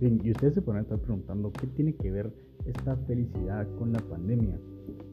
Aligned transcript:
Y 0.00 0.30
ustedes 0.30 0.54
se 0.54 0.62
pueden 0.62 0.82
estar 0.82 0.98
preguntando, 0.98 1.50
¿qué 1.52 1.66
tiene 1.68 1.94
que 1.94 2.10
ver 2.10 2.30
esta 2.66 2.96
felicidad 3.06 3.66
con 3.78 3.92
la 3.92 4.00
pandemia? 4.00 4.58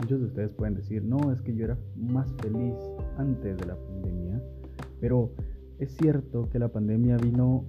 Muchos 0.00 0.20
de 0.20 0.26
ustedes 0.26 0.50
pueden 0.52 0.74
decir, 0.74 1.04
no, 1.04 1.32
es 1.32 1.42
que 1.42 1.54
yo 1.54 1.66
era 1.66 1.78
más 1.96 2.32
feliz 2.40 2.74
antes 3.18 3.58
de 3.58 3.66
la 3.66 3.76
pandemia, 3.76 4.42
pero 4.98 5.30
es 5.78 5.94
cierto 5.96 6.48
que 6.48 6.58
la 6.58 6.68
pandemia 6.68 7.18
vino 7.18 7.64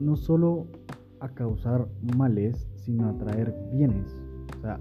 no 0.00 0.16
solo 0.16 0.66
a 1.20 1.28
causar 1.28 1.86
males, 2.16 2.68
sino 2.74 3.08
a 3.08 3.16
traer 3.16 3.54
bienes. 3.72 4.20
O 4.58 4.60
sea, 4.62 4.80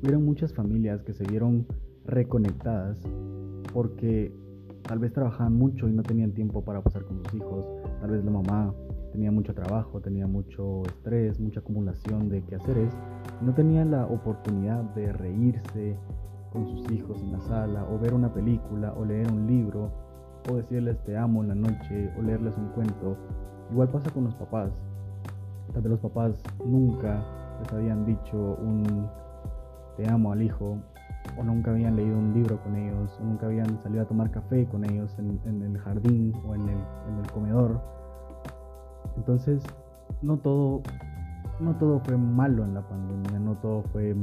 hubieron 0.00 0.24
muchas 0.24 0.54
familias 0.54 1.02
que 1.02 1.12
se 1.12 1.24
vieron 1.24 1.66
reconectadas 2.04 3.00
porque 3.72 4.32
tal 4.82 5.00
vez 5.00 5.12
trabajaban 5.12 5.54
mucho 5.54 5.88
y 5.88 5.92
no 5.92 6.04
tenían 6.04 6.30
tiempo 6.32 6.64
para 6.64 6.82
pasar 6.82 7.04
con 7.04 7.18
sus 7.24 7.34
hijos, 7.34 7.66
tal 8.00 8.10
vez 8.10 8.24
la 8.24 8.30
mamá 8.30 8.72
tenía 9.16 9.32
mucho 9.32 9.54
trabajo, 9.54 9.98
tenía 10.02 10.26
mucho 10.26 10.82
estrés, 10.82 11.40
mucha 11.40 11.60
acumulación 11.60 12.28
de 12.28 12.42
quehaceres, 12.42 12.92
no 13.40 13.54
tenía 13.54 13.82
la 13.82 14.04
oportunidad 14.04 14.82
de 14.94 15.10
reírse 15.10 15.96
con 16.52 16.66
sus 16.66 16.90
hijos 16.90 17.22
en 17.22 17.32
la 17.32 17.40
sala, 17.40 17.86
o 17.90 17.98
ver 17.98 18.12
una 18.12 18.34
película, 18.34 18.92
o 18.92 19.06
leer 19.06 19.32
un 19.32 19.46
libro, 19.46 19.90
o 20.50 20.56
decirles 20.56 21.02
te 21.04 21.16
amo 21.16 21.42
en 21.42 21.48
la 21.48 21.54
noche, 21.54 22.12
o 22.18 22.22
leerles 22.22 22.58
un 22.58 22.68
cuento. 22.72 23.16
Igual 23.72 23.88
pasa 23.88 24.10
con 24.10 24.24
los 24.24 24.34
papás. 24.34 24.70
Tal 25.72 25.80
vez 25.80 25.92
los 25.92 26.00
papás 26.00 26.34
nunca 26.66 27.24
les 27.62 27.72
habían 27.72 28.04
dicho 28.04 28.36
un 28.36 29.08
te 29.96 30.06
amo 30.10 30.32
al 30.32 30.42
hijo, 30.42 30.76
o 31.38 31.42
nunca 31.42 31.70
habían 31.70 31.96
leído 31.96 32.18
un 32.18 32.34
libro 32.34 32.62
con 32.62 32.76
ellos, 32.76 33.18
o 33.18 33.24
nunca 33.24 33.46
habían 33.46 33.82
salido 33.82 34.02
a 34.02 34.06
tomar 34.06 34.30
café 34.30 34.66
con 34.66 34.84
ellos 34.84 35.18
en, 35.18 35.62
el 35.62 35.78
jardín 35.78 36.34
o 36.46 36.54
en 36.54 36.68
el, 36.68 36.78
en 37.08 37.18
el 37.24 37.30
comedor 37.32 37.96
entonces, 39.16 39.62
no 40.22 40.38
todo, 40.38 40.82
no 41.60 41.76
todo 41.76 42.00
fue 42.00 42.16
malo 42.16 42.64
en 42.64 42.74
la 42.74 42.86
pandemia, 42.86 43.38
no 43.38 43.56
todo 43.56 43.82
fue 43.92 44.14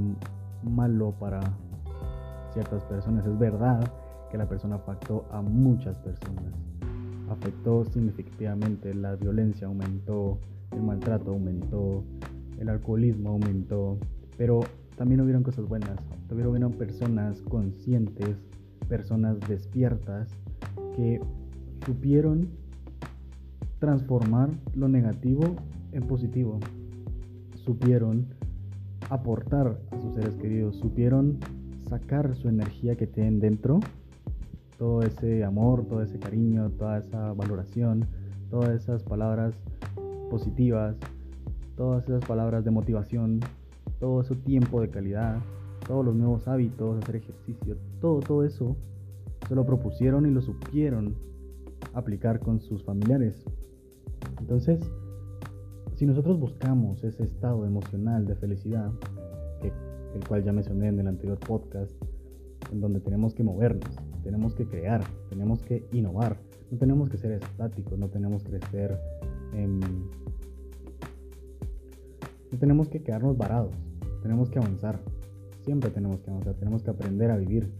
malo 0.64 1.14
para 1.20 1.40
ciertas 2.54 2.84
personas. 2.86 3.26
Es 3.26 3.38
verdad 3.38 3.84
que 4.32 4.38
la 4.38 4.48
persona 4.48 4.76
afectó 4.76 5.26
a 5.32 5.42
muchas 5.42 5.96
personas. 5.98 6.54
Afectó 7.30 7.86
significativamente, 7.86 8.94
la 8.94 9.16
violencia 9.16 9.68
aumentó, 9.68 10.40
el 10.72 10.82
maltrato 10.82 11.32
aumentó, 11.32 12.04
el 12.60 12.70
alcoholismo 12.70 13.32
aumentó, 13.32 13.98
pero 14.38 14.62
también 14.98 15.22
hubieron 15.22 15.44
cosas 15.44 15.68
buenas. 15.68 15.98
También 16.28 16.48
hubieron 16.50 16.72
personas 16.74 17.42
conscientes, 17.44 18.38
personas 18.88 19.40
despiertas 19.48 20.30
que 20.96 21.20
supieron 21.86 22.48
transformar 23.84 24.50
lo 24.76 24.88
negativo 24.88 25.44
en 25.92 26.04
positivo. 26.04 26.58
Supieron 27.66 28.28
aportar 29.10 29.78
a 29.92 30.00
sus 30.00 30.14
seres 30.14 30.38
queridos, 30.38 30.78
supieron 30.78 31.38
sacar 31.90 32.34
su 32.38 32.48
energía 32.48 32.96
que 32.96 33.08
tienen 33.08 33.42
dentro, 33.42 33.82
todo 34.78 35.02
ese 35.02 35.44
amor, 35.44 35.86
todo 35.86 36.02
ese 36.02 36.18
cariño, 36.18 36.70
toda 36.70 37.00
esa 37.00 37.34
valoración, 37.34 38.06
todas 38.50 38.70
esas 38.70 39.04
palabras 39.04 39.54
positivas, 40.30 40.96
todas 41.76 42.06
esas 42.06 42.24
palabras 42.24 42.64
de 42.64 42.72
motivación, 42.72 43.42
todo 44.00 44.22
ese 44.22 44.36
tiempo 44.36 44.80
de 44.80 44.92
calidad, 44.92 45.40
todos 45.86 46.06
los 46.06 46.16
nuevos 46.16 46.48
hábitos, 46.48 47.04
hacer 47.04 47.18
ejercicio, 47.18 47.76
todo, 48.00 48.22
todo 48.22 48.46
eso 48.46 48.78
se 49.46 49.56
lo 49.56 49.66
propusieron 49.66 50.26
y 50.26 50.32
lo 50.32 50.42
supieron 50.42 51.16
aplicar 51.94 52.40
con 52.40 52.62
sus 52.62 52.82
familiares. 52.86 53.44
Entonces, 54.54 54.88
si 55.96 56.06
nosotros 56.06 56.40
buscamos 56.40 57.04
ese 57.04 57.24
estado 57.24 57.66
emocional 57.66 58.28
de 58.28 58.36
felicidad, 58.36 58.92
el 59.64 60.28
cual 60.28 60.44
ya 60.44 60.54
mencioné 60.54 60.90
en 60.90 61.00
el 61.00 61.08
anterior 61.08 61.40
podcast, 61.40 61.92
en 62.72 62.80
donde 62.80 63.00
tenemos 63.00 63.34
que 63.34 63.42
movernos, 63.42 63.90
tenemos 64.24 64.54
que 64.54 64.68
crear, 64.68 65.04
tenemos 65.32 65.64
que 65.64 65.88
innovar, 65.92 66.38
no 66.70 66.78
tenemos 66.78 67.10
que 67.10 67.18
ser 67.18 67.32
estáticos, 67.32 67.98
no 67.98 68.10
tenemos 68.10 68.44
que 68.44 68.60
ser... 68.70 69.00
no 72.52 72.60
tenemos 72.60 72.90
que 72.90 73.02
quedarnos 73.02 73.36
varados, 73.36 73.74
tenemos 74.22 74.52
que 74.52 74.60
avanzar, 74.60 75.00
siempre 75.66 75.90
tenemos 75.90 76.22
que 76.22 76.30
avanzar, 76.30 76.54
tenemos 76.54 76.84
que 76.84 76.92
aprender 76.92 77.32
a 77.32 77.38
vivir, 77.38 77.72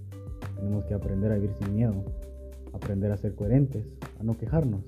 tenemos 0.56 0.86
que 0.86 0.96
aprender 0.96 1.34
a 1.34 1.36
vivir 1.36 1.54
sin 1.54 1.76
miedo, 1.76 2.04
aprender 2.74 3.12
a 3.12 3.18
ser 3.18 3.36
coherentes, 3.36 3.86
a 4.20 4.24
no 4.24 4.36
quejarnos, 4.36 4.82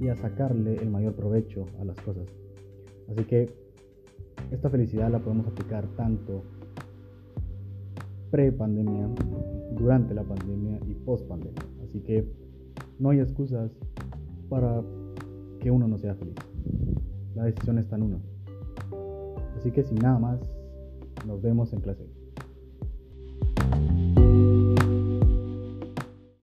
y 0.00 0.08
a 0.08 0.16
sacarle 0.16 0.76
el 0.76 0.90
mayor 0.90 1.14
provecho 1.14 1.66
a 1.80 1.84
las 1.84 2.00
cosas. 2.00 2.26
Así 3.10 3.24
que 3.24 3.50
esta 4.50 4.70
felicidad 4.70 5.10
la 5.10 5.18
podemos 5.18 5.46
aplicar 5.46 5.86
tanto 5.96 6.42
pre-pandemia, 8.30 9.08
durante 9.72 10.14
la 10.14 10.22
pandemia 10.22 10.78
y 10.86 10.94
post-pandemia. 10.94 11.62
Así 11.82 12.00
que 12.00 12.26
no 12.98 13.10
hay 13.10 13.20
excusas 13.20 13.70
para 14.48 14.82
que 15.60 15.70
uno 15.70 15.88
no 15.88 15.98
sea 15.98 16.14
feliz. 16.14 16.36
La 17.34 17.44
decisión 17.44 17.78
está 17.78 17.96
en 17.96 18.02
uno. 18.02 18.20
Así 19.56 19.70
que 19.70 19.82
sin 19.82 19.98
nada 19.98 20.18
más, 20.18 20.40
nos 21.26 21.42
vemos 21.42 21.72
en 21.72 21.80
clase. 21.80 22.06